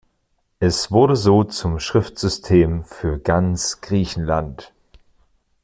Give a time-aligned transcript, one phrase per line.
[0.59, 4.73] Es wurde so zum Schriftsystem für ganz Griechenland.